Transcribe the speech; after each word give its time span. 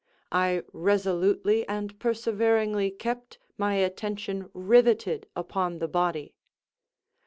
I 0.31 0.63
resolutely 0.73 1.63
and 1.67 1.99
perseveringly 1.99 2.89
kept 2.89 3.37
my 3.55 3.75
attention 3.75 4.49
riveted 4.51 5.27
upon 5.35 5.77
the 5.77 5.87
body. 5.87 6.33